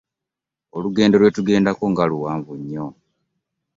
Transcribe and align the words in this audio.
Olugendo 0.77 1.15
lwetugendako 1.21 1.83
nga 1.91 2.03
luwamvu 2.11 2.51
nyo. 2.69 2.85